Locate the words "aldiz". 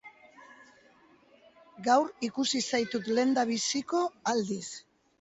4.37-4.69